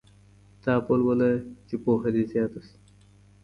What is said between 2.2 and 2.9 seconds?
زیاته سي.